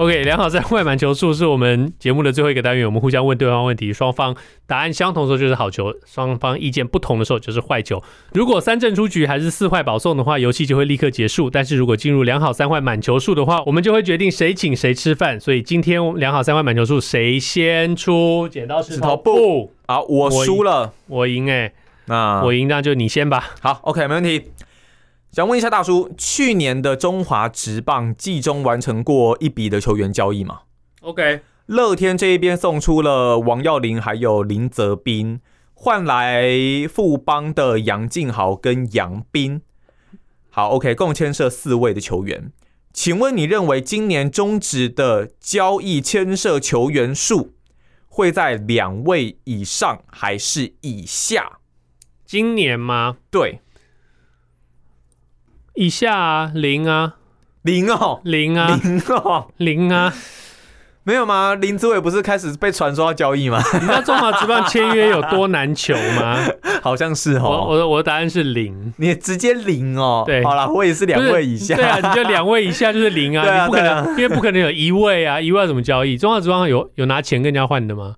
[0.00, 4.34] OK，良好三坏满球数是我们节目的最后一个单元，我们互相问对方问题，双方
[4.66, 8.02] 答案相同的时候就是好球，双方意见不同的时候就是坏球。
[8.32, 11.50] 如果三阵出局还是四坏保送的话，游戏就会立刻结束。
[11.50, 15.38] 但是如果进入良好三坏满球数的话，我们就会决定谁请谁吃饭。
[15.38, 18.48] 所以今天良好三坏满球数谁先出？
[18.48, 19.70] 剪刀石头布。
[19.86, 21.72] 好，我输了，我赢哎、欸，
[22.06, 23.50] 那我赢那就你先吧。
[23.60, 24.44] 好，OK，没问题。
[25.32, 30.62] 想问一下大叔，去年的中华职棒季中完成过一笔的球员交易吗
[31.02, 35.40] ？OK，乐天这一边送出了王耀林还有林泽斌，
[35.72, 36.50] 换来
[36.92, 39.62] 富邦的杨敬豪跟杨斌。
[40.50, 42.50] 好，OK，共牵涉四位的球员。
[42.92, 47.52] 请问你认为今年中职的交易牵涉球员数
[48.08, 51.60] 会在两位以上还是以下？
[52.26, 53.18] 今年吗？
[53.30, 53.60] 对。
[55.74, 57.14] 以下啊，零啊，
[57.62, 60.12] 零哦，零啊，零哦，零啊，
[61.04, 61.54] 没有吗？
[61.54, 63.62] 林志伟不是开始被传说要交易吗？
[63.74, 66.38] 你知道中华职棒签约有多难求吗？
[66.82, 67.42] 好像是哦。
[67.44, 70.24] 我我的我的答案是零，你直接零哦。
[70.26, 71.76] 对，好啦，我也是两位以下。
[71.76, 76.18] 对啊，你就两位以下就是零啊，啊你不可能，啊、因为不可能有一位啊，一位要怎么交易？
[76.18, 78.16] 中华职棒有有拿钱跟人家换的吗？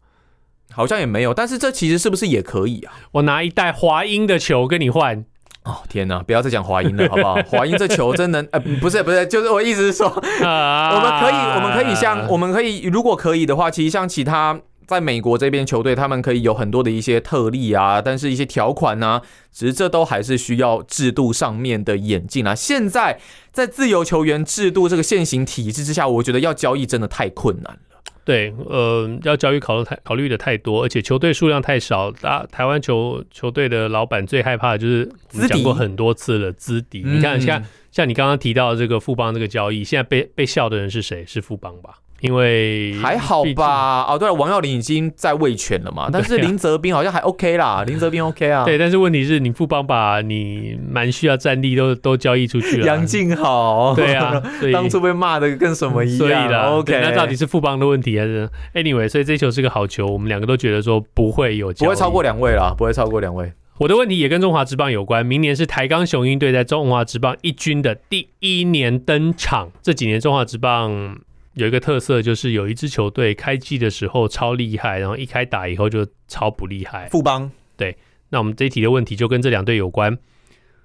[0.73, 2.95] 好像也没有，但是这其实是不是也可以啊？
[3.13, 5.25] 我拿一袋华英的球跟你换。
[5.65, 6.21] 哦天哪！
[6.23, 7.37] 不要再讲华英了，好不好？
[7.49, 8.45] 华英这球真能……
[8.51, 22.55] 呃，不是不是，就是我意思是说，我们可以，我们可以像，我们可以，如果可以的话，其实像其他在美国这边球队，他们可以有很多的一些特例啊，但是一些条款呢、啊，其实这都还是需要制度上面的演进啊。
[22.57, 23.21] 现在
[23.53, 27.92] 在自由球员制度这个现行体制之下，我觉得要交易真的太困难了。
[28.25, 32.11] 对，呃，要交易考虑太考虑的太多，而且球队数量太少。
[32.13, 37.03] 大台湾球球队的老板最害怕的就是我们讲过很多次了，资敌。
[37.05, 41.25] 你看，像像你刚刚提到的这个富邦这个交易，现在被被笑的人是谁？
[41.27, 41.95] 是富邦吧？
[42.23, 48.65] 因为还好吧，哦，对了，王耀林已经在卫权了嘛， 但是林泽斌好像还 OK 啦，啊、 林泽斌 OK 啊。
[48.65, 52.87] 对，但是问题是你富邦把你蛮需要战力都都交易出去了。
[52.87, 56.19] 杨晋豪，对啊，所以 当初被骂的跟什么一样。
[56.19, 59.09] 所以啦，OK，那到底是富邦的问题还是 Anyway？
[59.09, 63.53] 所以这球是个好球，我们两个都觉得说不会有不会超过两位啦，不会超过两位。
[63.79, 69.71] 我的问题也跟中华职棒有关，明年是台钢雄鹰队在中华职棒一军的第一年登场。
[69.83, 71.19] 这几年中华职棒。
[71.55, 77.09] 有一个特色，就是有一支球队开季的时候超厉害，然后一开打以后就超不厉害。
[77.11, 77.51] 富邦。
[77.77, 77.97] 对，
[78.31, 80.17] 那我们这一题的问题就跟这两队有关。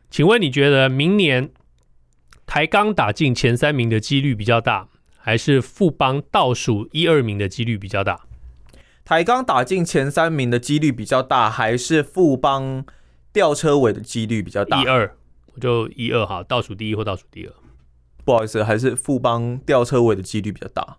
[0.09, 1.51] 请问你觉得明年
[2.45, 8.21] 台钢打进前三名的几率比较大，还是富邦倒数一二名的几率比较大？
[9.05, 12.85] 台钢打进前三名的几率比较大，还是富邦
[13.31, 14.81] 吊车尾的几率比较大？
[14.81, 15.15] 一二，
[15.53, 17.53] 我就一二哈，倒数第一或倒数第二。
[18.27, 20.97] 不好意思，还是富邦吊车尾的几率比较大。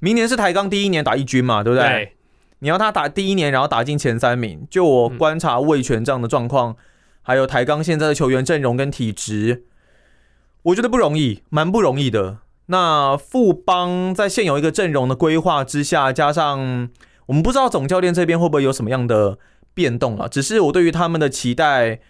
[0.00, 1.88] 明年是台钢第一年打一军嘛，对不对？
[1.88, 2.16] 对。
[2.58, 4.66] 你要他打第一年，然后打进前三名。
[4.68, 6.76] 就我观察味全这样的状况，嗯、
[7.22, 9.66] 还有台钢现在的球员阵容跟体质，
[10.62, 12.38] 我觉得不容易，蛮不容易的。
[12.66, 16.90] 那富邦在现有一个阵容的规划之下，加上
[17.26, 19.38] 我们不知道总教练这边会不会有什么样的
[19.72, 20.26] 变动啊？
[20.26, 22.00] 只是我对于他们的期待。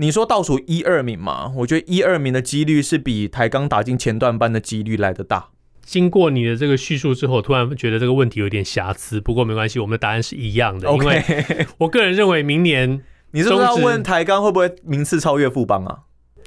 [0.00, 1.52] 你说倒数一二名嘛？
[1.56, 5.48] 我觉得一二名的几率是比台钢打进前段班的几率来得大。
[5.82, 9.20] 经过你的这个叙述之后，突然觉得这个问题有点瑕疵。
[9.20, 10.88] 不过没关系，我们的答案是一样的。
[10.92, 15.98] 因为我个人认为明年 你是不是要问台钢会不会名次超越富邦啊？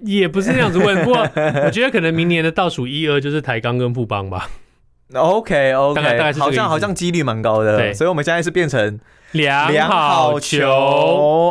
[0.04, 1.20] 也不是那样子问，不过
[1.66, 4.50] 我觉得可能明年的倒数一二就是台钢跟富邦吧。
[5.14, 7.78] OK OK，大概大概是好像好像几率蛮高的。
[7.78, 9.00] 对，所以我们现在是变成。
[9.34, 10.68] 两好球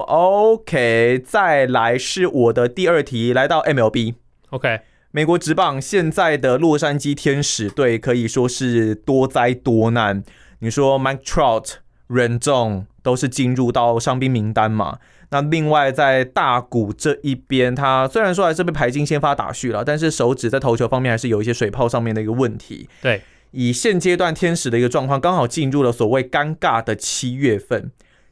[0.06, 4.80] ，OK，再来是我的第二题，来到 MLB，OK，
[5.12, 10.22] 美国职棒现在的洛杉矶天使队可以说是多灾多难。
[10.58, 11.76] 你说 Mike Trout、
[12.10, 14.98] Rendon 都是进入到伤兵名单嘛？
[15.30, 22.90] 那另外在大谷这一边，他虽然说还是被排进先发打序了，但是手指在投球方面还是有一些水泡上面的一个问题。
[23.00, 23.22] 对。
[23.52, 27.90] 以现阶段天使的一个状况，刚好进入了所谓尴尬的七月份。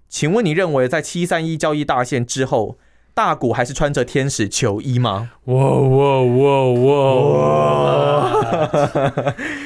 [0.09, 2.79] 请问你认为在七三一交易大限之后，
[3.13, 5.33] 大股还是穿着天使球衣吗？
[5.45, 6.95] 哇哇哇哇
[7.31, 8.55] 哇！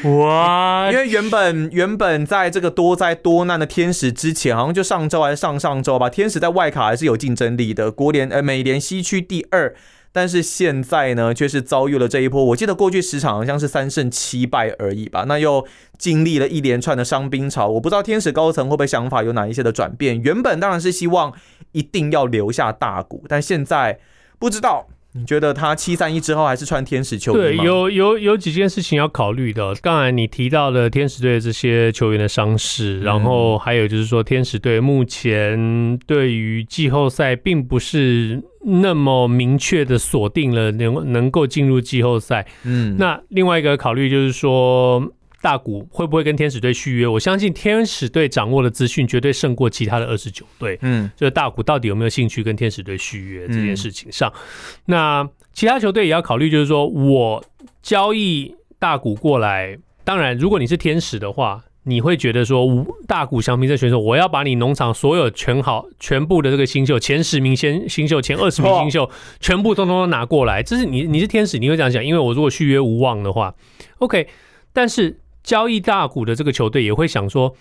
[0.04, 0.90] 哇！
[0.92, 9.74] 因为原本原本在这个多灾多难的天使之前，好像就上周还是上上周吧，天使在外卡还是有竞争力的，国联呃美联西区第二。
[10.12, 12.44] 但是现在呢，却是遭遇了这一波。
[12.44, 15.24] 我记得过去十场好像是三胜七败而已吧。
[15.26, 15.66] 那又
[15.98, 20.20] 经历了一连串的伤兵潮，我不知道天使高层会不会想法有哪一些的转变。
[20.22, 21.32] 原本当然是希望
[21.72, 23.98] 一定要留下大谷，但现在
[24.38, 24.88] 不知道。
[25.14, 27.42] 你觉得他七三一之后还是穿天使球衣吗？
[27.42, 29.74] 对，有有有几件事情要考虑的。
[29.82, 42.46] 刚才你提到了天使队的这些球员的伤势，然后还有就是说，天使队目前对于季后赛并不是那么明确的锁定了能能够进入季后赛。
[42.64, 45.12] 嗯，那另外一个考虑就是说。
[45.42, 47.06] 大谷会不会跟天使队续约？
[47.06, 50.78] 我相信天使队掌握的资讯绝对胜过其他的二十九队。
[50.82, 54.40] 嗯，就是大谷到底有没有兴趣跟天使队续约这件事情上，嗯、
[54.84, 57.44] 那其他球队也要考虑，就是说我
[57.82, 69.10] 交易大谷过来，当然如果你是天使的话，你会觉得说大谷翔平这选手，我要把你农场所有全好全部的这个新秀前十名先新秀前二十名新秀
[69.40, 73.52] 全部通通都拿过来，这是你你是天使你会这样想，因为我如果续约无望的话
[73.98, 74.28] ，OK，
[74.72, 75.18] 但是。
[75.42, 77.54] 交易大股的这个球队也会想说，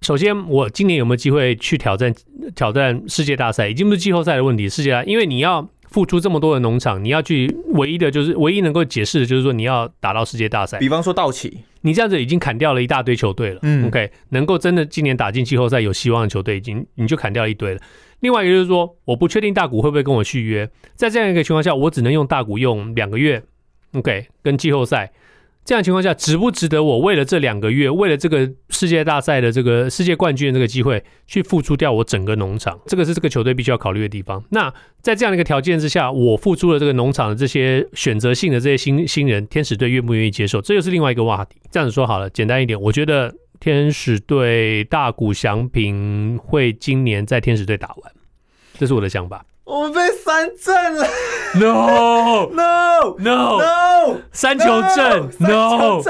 [0.00, 2.12] 首先我今年有没有机会去挑战
[2.54, 3.68] 挑战世界大赛？
[3.68, 10.78] 已经不是季后赛的问题，世界大赛，因为你要付出这么多的农场，你要去唯一的就是唯一能够解释的就是说你要打到世界大赛。
[10.78, 13.60] 比方说道奇，你这样子已经砍掉了一大堆球队了。
[13.62, 17.80] 嗯，OK，能够真的今年打进季后赛有希望的球队，已经你就砍掉一堆了。
[18.20, 23.42] 另外一个就是说，我不确定大股会不会跟我续约，在这样一个情况下，我只能用大股用两个月
[23.92, 25.12] ，OK，跟季后赛。
[25.64, 32.80] 这样情况下，值不值得我为了这两个月，为了这个世界大赛的这个世界冠军的这个机会，去付出掉我整个农场？
[32.86, 34.42] 这个是这个球队必须要考虑的地方。
[34.50, 40.60] 那在这样的一个条件之下，我付出了这个农场的这些选择性的这些新新人，天使队愿不愿意接受？
[40.60, 41.56] 这又是另外一个话题。
[41.70, 48.12] 这样子说好了，简单一点，我觉得天使队大谷翔平会今年在天使队打完，
[48.78, 49.46] 这是我的想法。
[49.72, 51.06] 我们被三振了
[51.54, 54.16] ！No No No No！
[54.30, 56.02] 三球阵！No！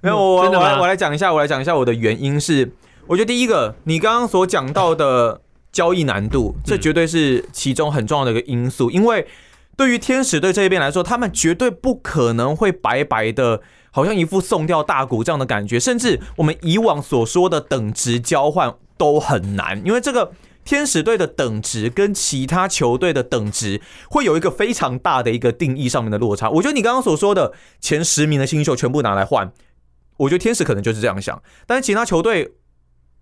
[0.00, 2.72] 没有，我我来我来讲一下，我来讲一下我的原因是，
[3.06, 5.40] 我觉得第一个，你刚刚所讲到的
[5.70, 8.90] 交易难度，这绝对是其中很重要的一个因素。
[8.90, 9.24] 因为
[9.76, 13.60] 对于天使队这一边来说，他们绝对不可能会白白的，
[13.92, 20.32] 好像一副送掉大股这样的感觉，甚至我们以往所说的等值交换都很难，因为这个。
[20.64, 26.48] 天使队的等值跟其他球队的等值会有一个非常大的一个定义上面的落差。
[26.50, 29.52] 我觉得你刚刚所说的前十名的新秀全部拿来换，
[30.16, 32.52] 我觉得天使可能就是这样想，但是其他球队，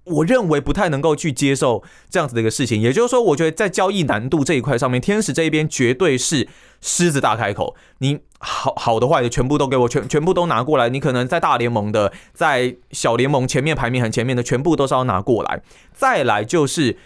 [0.04, 2.80] 我认为不太能够去接受这样子的一个事情。
[2.80, 6.48] 也就是说，我觉得在交易难度这一块上面，天使这一边绝对是
[6.80, 10.88] 狮子大开口，你好好的坏的全部都给我，全全部都拿过来。
[10.88, 15.62] 你可能在大联盟的，在小联盟前面排名很前面的，全部都是要拿过来。
[15.92, 16.98] 再来就是。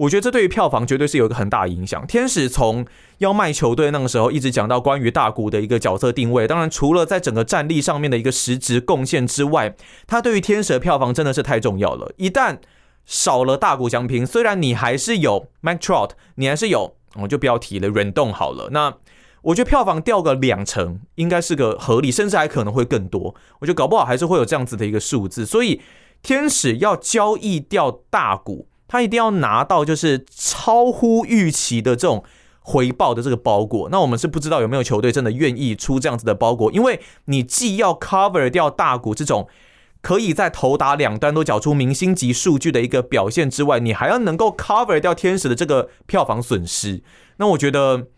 [0.00, 2.06] 我觉得这对于票房绝对是有一个很大的影响。
[2.06, 2.86] 天使从
[3.18, 9.76] 要卖球队那个时候一直讲到关于大谷的一个角色定位，当然除了在整个战力上面的一个实质贡献之外，
[10.06, 12.12] 他对于天使的票房真的是太重要了。
[12.16, 12.58] 一旦
[13.04, 18.70] 少了大谷翔平，虽然你还是有 Mike Trout，你还是有，我就不要提了，Rendon 好了。
[18.70, 18.94] 那
[19.42, 23.34] 我觉得票房掉个两成应该是个合理，甚至还可能会更多。
[23.58, 25.44] 我觉得搞不好还是会有这样子的一个数字。
[25.44, 25.82] 所以
[26.22, 28.68] 天使要交易掉大谷。
[28.90, 32.24] 他一定要拿到就是超乎预期的这种
[32.58, 39.46] 回报的这个包裹，那我们是不知道有没有球队真的愿意出这样子的包裹，因为你既要 cover 掉大股这种
[40.02, 47.02] 可以在投打两端都缴出明星级数据的一个表现之外，你还要能够 cover 掉天使的这个票房损失，
[47.36, 48.08] 那我觉得。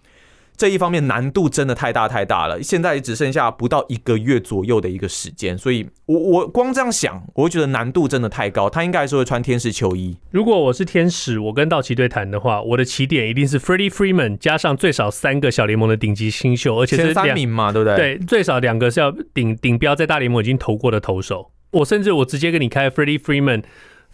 [0.62, 8.70] 这一方面难度真的太大太大了，现在只剩下不到一个月左右的一个时间，所以我我光这样想，我会觉得难度真的太高。
[8.70, 10.16] 他应该还是会穿天使球衣。
[10.30, 17.96] 如果我是天使，我跟道奇队谈的话，我的起点一定是 Freddie Freeman 加上最少三个小联盟的顶级新秀，而且是三名嘛，对不对？
[17.96, 21.50] 对，最少两个是要顶顶标在大联盟已经投过的投手。
[21.72, 23.64] 我甚至我直接跟你开 Freddie Freeman、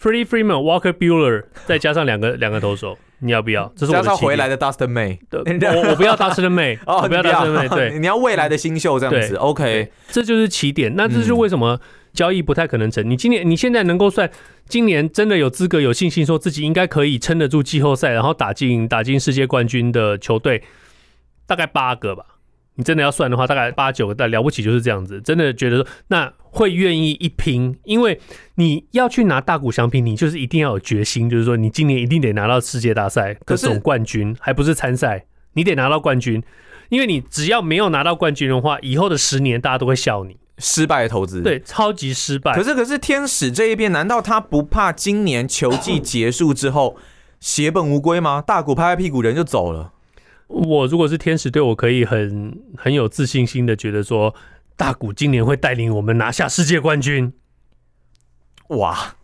[0.01, 2.97] Freddie Freeman、Walker Bueller，再加上两个两个投手。
[3.21, 3.73] 你要不要？
[3.77, 10.95] 这是我加上回来的 Dustin May， 我我不要 Dustin May，哦，我不要 Dustin May， 对， 你要未来的新秀这样子，OK，这就是起点。
[10.97, 11.81] 那这就是为什么
[12.13, 13.09] 交易不太可能成？
[13.09, 14.31] 你今年你现在能够算
[14.69, 20.63] 今年真的有资格、有信心说自己应该可以撑得住季后赛，然后打进打进世界冠军的球队，
[21.47, 22.25] 大概八个吧。
[22.79, 25.21] 你真的要算的话，大概八九个，但了不起就是这样子。
[25.21, 28.21] 真的觉得说，那会愿意一拼，因为
[28.55, 35.27] 你要去拿大股相拼，你就是一定要有决心，就是说你今年一定得拿到世界大赛的总冠军，还不是参赛。
[35.55, 36.41] 你得拿到冠军，
[36.89, 41.43] 因为你只要没有拿到冠军的话，以后的十年大家都会笑你失败的投资。
[41.43, 42.55] 对，超级失败。
[42.55, 46.97] 可是可是天使这一边，难道他不怕今年球季结束之后
[47.41, 48.41] 血本无归吗？
[48.41, 49.95] 大股拍拍屁股人就走了。
[50.49, 54.35] 我如果是天使队，我可以很很有自信心的觉得说，
[54.77, 57.33] 大谷今年会带领我们拿下世界冠军。
[58.69, 59.18] 哇！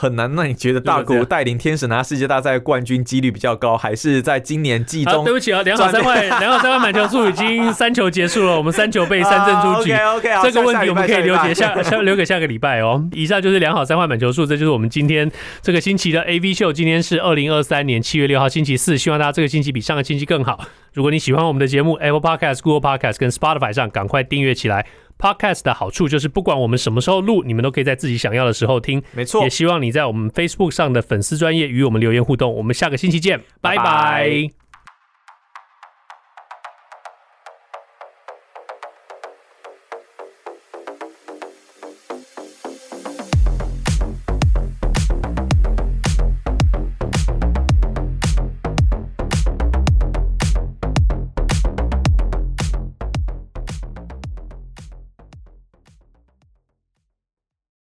[0.00, 5.22] 很难，那你觉得大谷带领天使拿世界大赛冠军几率比较高，还是在今年季中？
[5.24, 9.92] 对不起啊，两好三坏，两好三坏满球数已经三球结束了，我们三球被 三振出局。
[9.92, 13.06] Uh, OK OK，这个问题我们可以留给下下留给下个礼拜哦。
[13.12, 15.30] 以上就是两好三坏满球数，这就是我们今天
[15.60, 16.72] 这个星期的 AV 秀。
[16.72, 20.58] 今天是二零二三年七月六号星期四，希望大家这个星期比上个星期更好。
[20.94, 24.86] 如果你喜欢我们的节目，Apple Podcast、Google Podcast 跟 Spotify 上赶快订阅起来。
[25.20, 29.02] Podcast 的好处就是，不管我们什么时候录，你们都可以在自己想要的时候听。
[29.12, 32.52] 没错，也希望你在我们 Facebook 上的粉丝专业与我们留言互动。
[32.54, 33.76] 我们下个星期见，拜拜。
[33.76, 34.59] 拜拜。